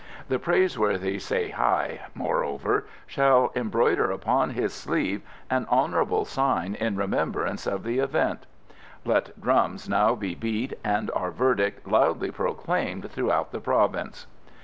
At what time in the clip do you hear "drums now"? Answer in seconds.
9.39-10.15